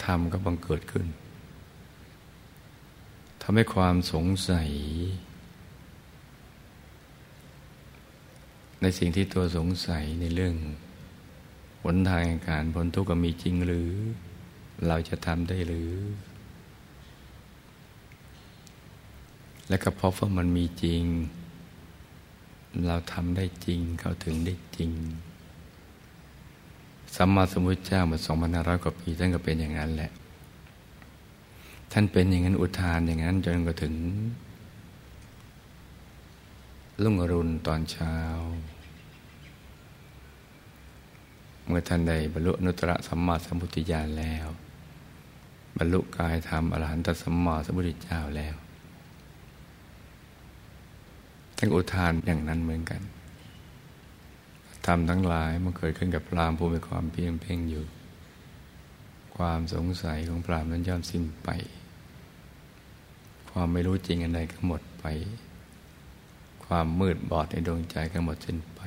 [0.04, 1.06] ธรรมก็บังเกิดขึ้น
[3.40, 4.70] ทำให้ความสงสัย
[8.80, 10.54] ในสิ่งที่ตัวสงสัยในเรื่อง
[11.84, 13.90] หนทางการพ้นทุกข์มีจริงหรือ
[14.86, 15.92] เราจะทำได้หรือ
[19.68, 21.02] และก็พบว่ามันมีจริง
[22.86, 24.90] เราทำได้จริงเข้าถึงได้จริง
[27.14, 30.10] สัมมาสัมพุทธเจ้ามาสองพันห้าร้อยกว่าปีท่านก็เป็นอย่างนั้นแหละ
[31.92, 33.94] ท่านเป็นอย่างนั้นอุทานอย่างนั้นจนกระถึง
[37.02, 38.14] ลุ่งอรุณตอนเช้า
[41.66, 44.46] เมื่อท่านได้บรรลุนุตตรสัมมาสัมพุทธญาณแล้ว
[45.78, 48.54] บรรลุกายธรรมอรหันตสัมมาสัมพุทธเจ้าแล้ว
[51.56, 53.02] ท่านอุทานอย่างนั้นเหมือนกัน
[54.86, 57.84] ทำทั้งหลายมันเกิดขึ้นกับพรามผู้มีความเพียงเพ่งอยู่
[59.36, 61.48] ความสงสัยของพรามนั้นย่อมสิ้นไป
[63.50, 65.06] ความไม่รู้จริงอันใดก็หมดไป
[66.64, 68.82] ความมืดบอดในดวงใจก็หมดสิ้นไป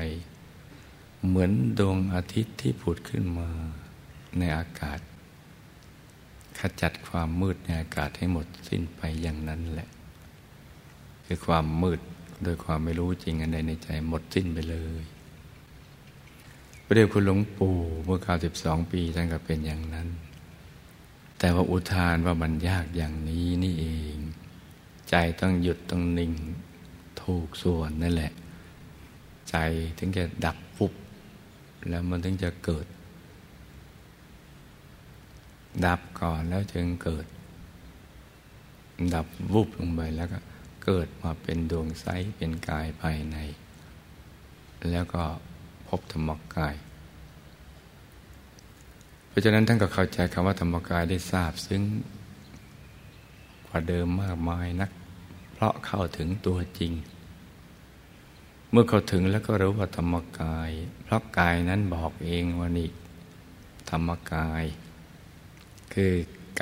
[1.25, 3.49] เหมือนดวงอาทิตย์ที่ผุดขึ้นมา
[4.38, 4.99] ในอากาศ
[6.60, 9.89] ขจัดความมืดในอากาศให้หมดสิ้นไปอย่างนั้นแหละ
[11.25, 11.99] คือความมืด
[12.43, 15.03] โดยความไม่รู้จริงอันใดในใจหมดสิ้นไปเลย
[16.84, 17.75] พระเดชคุณหลวงปู่
[18.06, 18.19] เมื่อ
[18.53, 20.08] 92ปีท่านก็เป็นอย่างนั้น
[21.39, 24.17] แต่ว่าอุทานว่ามันยากอย่างนี้นี่เอง
[25.10, 26.34] ใจต้องหยุดต้องนิ่ง
[27.21, 28.32] ถูกส่วนนั่นแหละ
[29.49, 29.55] ใจ
[29.97, 30.93] ถึงจะดับฟุบ
[31.89, 32.85] แล้วมันถึงจะเกิด
[35.85, 37.25] ดับก่อนแล้วจึงเกิด
[39.13, 40.39] ดับวุบลงไปแล้วก็
[40.85, 42.05] เกิดมาเป็นดวงใส
[42.38, 43.38] เป็นกายภายใน
[44.91, 45.23] แล้วก็
[45.88, 46.75] พบธรรมกาย
[49.27, 51.81] เพราะฉะนั้นท่านก็เข้าใจคำว่าธรรมกายได้ทราบซึ่ง
[53.67, 54.91] กว่าเดิมมากมายนัก
[55.53, 56.91] เพราะเข้าถึงตัวจริง
[58.72, 60.72] เมื่อเขาถึงแล้วก็รู้ว่าธรรมกาย
[61.03, 62.89] เพราะกายนั้นบอกเองว่านี่
[63.89, 64.63] ธรรมกาย
[65.93, 66.13] คือ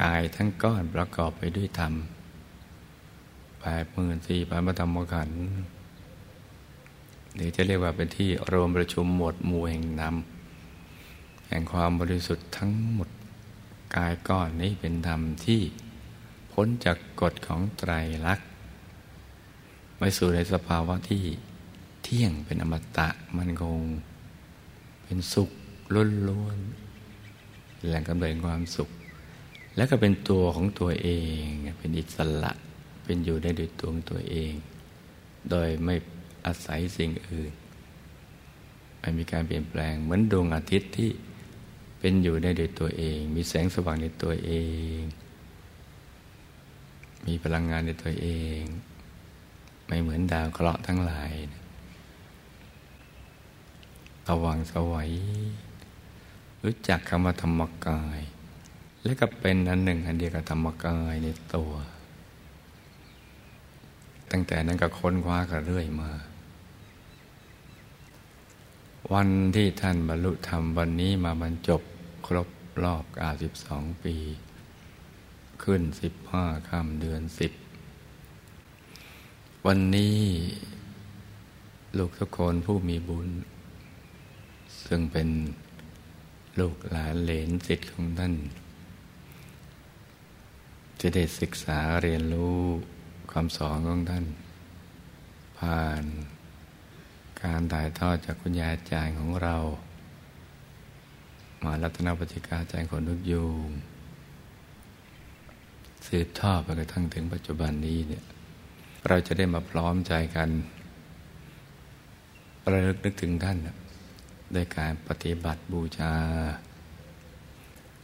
[0.02, 1.94] กายทั้งก้อนประกอบไปด้วยธรรม
[3.60, 5.42] แปดหมื่นสี่พันพระธรรมขันธ์
[7.36, 13.10] หรือจะเรียกว่าเป็นที่รวมประชุมหมวดหมู่แห่งนำแห่งความบริสุทธิ์ทั้งหมด
[13.96, 15.62] กายก้อนนี้เป็นธรรมที่
[16.52, 17.92] พ้นจากกฎของไตร
[18.26, 18.48] ลักษณ์
[19.98, 21.24] ไปสู่ในสภาวะที่
[22.06, 23.80] เที่ยงเป็นอมตะมันคง
[25.04, 25.50] เป็นสุข
[26.30, 28.90] ล้วนๆแหล่งกำเนิดความสุข
[29.76, 31.10] และก็เป็นตัวของตัวเอ
[31.42, 31.46] ง
[31.80, 32.52] เป็นอิสระ
[33.04, 34.54] เป็นอยู่ได้ด้วยตัวของตัวเอง
[35.50, 35.96] โดยไม่
[36.46, 37.52] อาศัยสิ่งอื่น
[39.00, 41.10] ไม่มีการเปลี่ยนแปลงเหมือนดวงอาทิตย์ที่
[42.00, 44.52] เป็นอยู่ในโดยตัวเอง มีแสงสว่างในตัวเอ
[44.98, 45.00] ง
[47.26, 48.30] มีพลังงานในตัวเอ
[48.60, 48.62] ง
[49.88, 51.34] ไม่เหมือนดาวเคราะห์ทั้งหลาย
[54.28, 55.12] สว่างสวัย
[56.64, 58.20] รู้จักคำว่าธรรมกาย
[59.04, 61.72] และก็เป็นอันหนึ่งอันเดียวกับธรรมกายในตัว
[64.32, 66.12] ตั้งแต่นั้นก็ค้นคว้ากันเรื่อยมา
[69.14, 71.82] วันที่ท่านบรรลุธรรมวันนี้มาบรรจบ
[72.26, 72.50] ครบ
[72.84, 73.04] รอบ
[73.54, 74.16] 92ปี
[75.64, 75.82] ขึ้น
[76.26, 77.22] 15ค่ำเดือน
[78.44, 80.20] 10วันนี้
[81.98, 83.30] ลูกทุกคนผู้มีบุญ
[84.88, 85.30] ซึ่งเป็น
[86.60, 88.34] ลูกหลานเหลนสิทธิ์ของท่าน
[91.02, 92.60] จะได้ศึกษาเรียนรู้
[93.34, 94.26] คำสอนของท่าน
[95.58, 96.04] ผ่าน
[97.44, 99.56] การถ่ายทอดจากคุณยายอาจารย์ของเรา
[101.64, 103.70] มารัตนปฏิกาอาจารย์คนทุกยูง
[106.08, 108.24] สืบทอดไปกระทั่งถึงปัจจุบันนี้เนี่ย
[109.08, 110.50] เราจะได้มาพร้อมใจกัน
[112.72, 116.14] ระลึกนึกถึงท่านโดยการปฏิบัติบูชา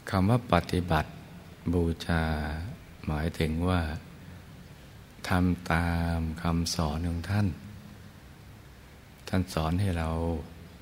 [0.09, 1.11] คำว่าปฏิบัติ
[1.73, 2.23] บูชา
[3.05, 3.81] หมายถึงว่า
[5.29, 7.47] ทำตามคำสอนของท่าน
[9.27, 10.09] ท่านสอนให้เรา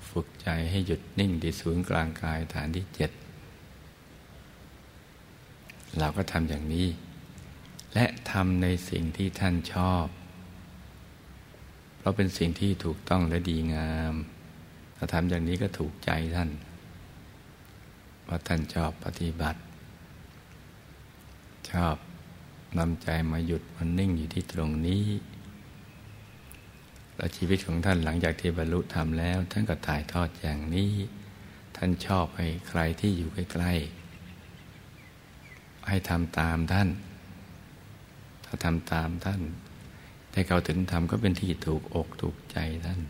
[0.10, 3.12] ฝึกใจให้หยุดนิ่งที่ศูนย์กลางกายฐานที่เจ็ด
[6.00, 6.88] เราก็ทำอย่างนี้
[7.94, 10.06] และทำในสิ่งที่ท่านชอบ
[11.98, 14.14] เพราะเป็นสิ่งที่ถูกต้องและดีงาม
[15.02, 16.50] ถ้าทำอย่างนี้ก็ถูกใจท่าน
[18.28, 19.60] ว่าท่านชอบปฏิบัติ
[21.72, 21.96] ชอบ
[22.78, 25.06] นำใจมาหยุดมันนิ่งอยู่ที่ตรงนี้
[27.16, 30.92] และชีวิตของท่านหลังจากที่บรรลุธรรมแล้ว ท่านก็ถ่ายทอดอย่างนี้
[31.76, 36.90] ท่านชอบให้ใครที่อยู่ใกล้ๆให้ทำตามท่าน
[38.46, 39.42] ถ้าทำตามท่าน
[40.32, 43.02] ได้เขาถึงธรรมก็เป็นที่ถูกอกถูกใจท่าน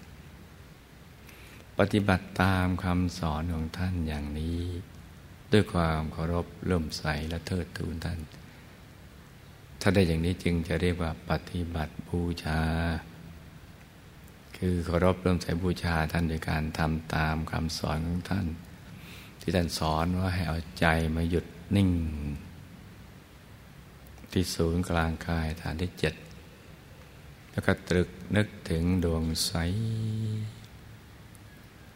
[1.79, 4.59] ปฏิบัติตามคำสอนของท่านอย่างนี้
[5.51, 8.19] ด้วยความเคารพเลื่มใสและเทิดทูนท่าน
[9.81, 12.61] ถ้าได้อย่างนี้จึงจะเรียกว่าปฏิบัติบูชา
[14.57, 18.47] คือเคารพเลื่มใสบูชาท่านโดยการทำตามคำสอนของท่าน
[19.41, 21.89] ที่ท่านสอนว่าให้เอาใจมาหยุดนิ่ง
[24.31, 26.13] ที่ศูนย์กลางกายฐานที่เจ็ด
[27.51, 29.51] แล้วก็ตรึกนึกถึงดวงใส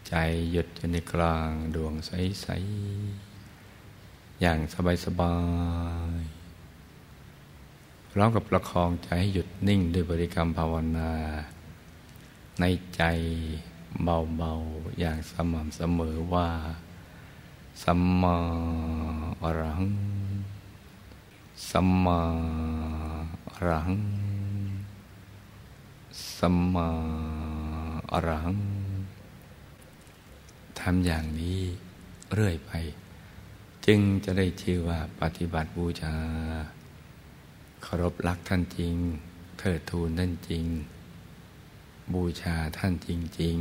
[0.08, 0.16] ใจ
[0.51, 2.47] หยุดอยู่ในกลางดวงใส
[3.43, 4.60] ๆ อย่าง
[5.06, 5.36] สบา
[6.20, 11.12] ย ๆ พร้อมกับประคองใจให้หยุดนิ่งด้วยบริกรรมภาวนา
[12.60, 13.01] ในใจ
[14.04, 16.49] เบา ๆ อย่างสม่ำเสมอว่า
[17.84, 18.38] สัมมา
[19.43, 19.84] อรัง
[21.70, 22.22] สัมมา
[23.51, 23.91] อรัง
[26.38, 26.88] สัมมา
[28.12, 28.54] อรัง
[30.84, 31.59] ทำอย่างนี้
[32.34, 32.71] เรื่อยไป
[33.86, 36.15] จึงจะได้ชื่อว่าปฏิบัติบูชา
[37.84, 38.95] เคารพรักท่านจริง
[39.59, 40.65] เทิดทูนท่านจริง
[42.13, 43.09] บูชาท่านจ
[43.41, 43.55] ริง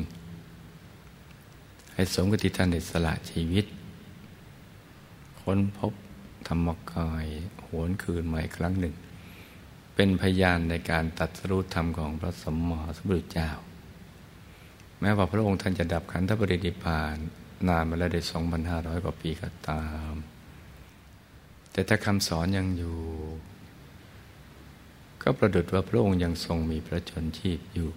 [0.75, 3.65] ๆ ให้สมกับที่ท่านได้สละชีวิต
[5.41, 5.93] ค้นพบ
[6.49, 7.27] ธรรมกาย
[7.67, 8.95] หวนคืนใหม่ครั้งหนึ่ง
[9.95, 13.51] เป็นพยานในการตัดสรุปธรรมของพระสมมาสมุทรเจ้า
[15.03, 17.17] แม้ว่าพระองค์ท่านจะดับขันธปรินิพาน
[17.69, 20.15] นานมาแล้วได้สองพันห้าร้อยกว่าปีก็ตาม
[21.73, 22.99] แต่ถ้าคำสอนยังอยู่
[25.23, 27.91] ก็ประดุดว่าพระองค์ยังทรงมีพระชนชีพอยู่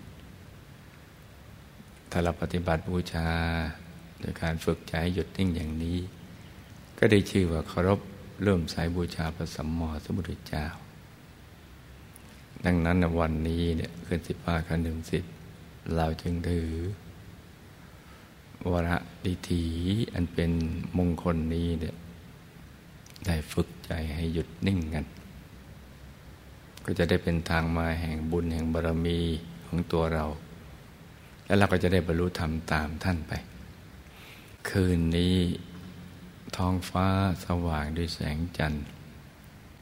[2.12, 3.30] ถ้าเราปฏิบัติบูชา
[4.20, 5.98] โดยการฝึกใจหยุดนิ่งอย่างนี้
[6.98, 8.00] ก็ได้ชื่อว่าเคารพ
[8.44, 10.66] เริ่มสายบูชาพระสัมมาสัมพุทธเจ้า
[12.66, 15.24] ดังนั้นวันนี้เนี่ยขึ้นสิบห้าคันหนึ่งสิบ
[15.96, 16.70] เราจึงถือ
[18.72, 19.64] วระดิถี
[20.14, 20.52] อันเป็น
[20.98, 21.96] มงคลนี้เนี่ย
[23.26, 25.06] ได้ฝึกใจให้หยุดนิ่งกัน
[26.84, 29.20] ก็จะได้เป็นทางมาแห่งบุญแห่งบารมี
[29.66, 30.26] ของตัวเรา
[31.46, 33.34] แล้วเราก็จะได้บรรลุธรรมตามท่านไป
[34.70, 35.38] คืนนี้
[36.58, 37.08] ท้องฟ้า
[37.46, 38.86] สว่างด้วยแสงจันทร์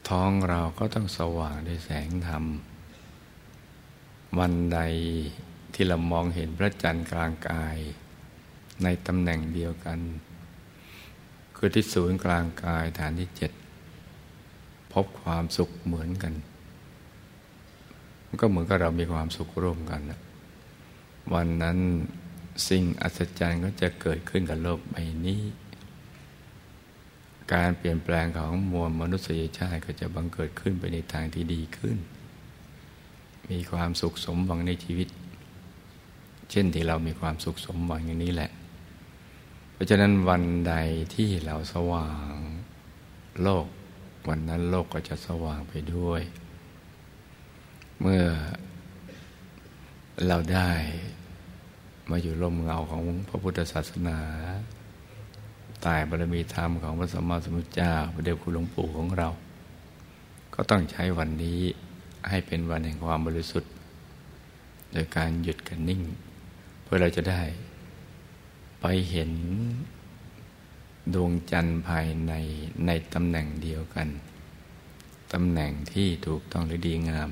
[0.08, 2.44] ท้องเราก็ต้องสว่างด้วยแสงธรรม
[4.38, 4.78] วันใด
[5.74, 7.76] ที่เรามองเห็นพระจันทร์กลางกาย
[8.82, 9.98] ในตำแหน่งเดียวกัน
[11.56, 13.52] คือที่ศูนย์กลางกายฐานที่เจ็ด
[14.92, 16.34] พบความสุขเหมือนกัน
[18.26, 20.02] มันก็เหมือนกับเรามีความสุขร่วมกัน
[21.34, 21.78] วันนั้น
[22.68, 24.96] สิ่งอัศจรรย์ก็จะเกิดขึ้นกับโลกใบ
[25.26, 25.42] นี้
[27.54, 31.96] การเปลี่ยนแปลงของมวลมนุษยชาติก็จะบังเกิดขึ้นไปในทางที่ดีขึ้น
[33.50, 35.08] มีความสุขสมหวังในชีวิต
[36.50, 38.50] เช่นที่เรามีความสุขสมหวังอย่างนี้แหละ
[39.72, 40.74] เพราะฉะนั้นวันใด
[41.14, 42.32] ที่เราสว่าง
[43.42, 43.66] โลก
[44.28, 46.22] วันนั้นโลกก็จะสว่างไปด้วย
[48.00, 48.24] เมื่อ
[50.26, 50.70] เราได้
[52.10, 54.18] มาอยู่ร่มเงาของพระพุทธศาสนา
[55.84, 59.28] ตายบารมีธรรมของพระสัมมาสัมพุทธเจ้าพระเดชคุณหลวงปู่ของเรา
[60.54, 61.60] ก็ต้องใช้วันนี้
[62.28, 63.70] ให้เป็นวันแห่งความบริสุทธิ์
[64.92, 66.02] โดยการหยุดกันนิ่ง
[66.94, 67.42] พื่อเราจะได้
[68.80, 69.30] ไปเห็น
[71.14, 72.32] ดวงจันทร์ภายใน
[72.86, 74.08] ในตำแหน่งเดียวกัน
[75.32, 77.28] ตำแหน่งที่ถูกต้องหรือดีงาม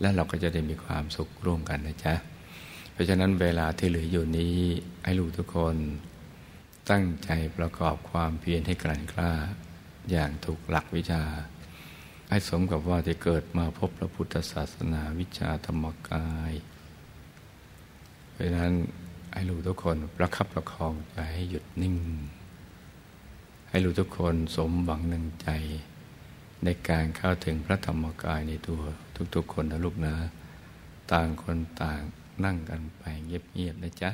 [0.00, 2.14] และเราก็จะได้มีความสุขร่วมกันนะจ๊ะ
[2.92, 4.56] เพราะฉะนั้นเวลาที่เหลืออยู่นี้
[5.04, 5.76] ให้ลูกทุกคน
[6.90, 9.32] ตั้งใจประกอบความเพียรให้กลั่นกล้า
[10.10, 11.24] อย่างถูกหลักวิชา
[12.28, 16.52] ให้สมกับว่าจะเกิดมาพบพระพุทธศาสนาวิชาธรรมกาย
[18.32, 18.74] เพราะนั้น
[19.32, 21.96] ให้ลูกทุกคนประคับประคองใจให้หยุดนิ่ง
[23.68, 25.48] ให้ลูกทุกคนสมหวังหนึ่งใจ
[26.64, 28.80] ในการเข้าถึงพระธรรมกายในตัว
[29.34, 30.14] ทุกๆคนนะลูกนะ
[31.12, 32.00] ต่างคนต่าง
[32.44, 34.10] นั่งกันไปเงียบๆนะจ๊ะ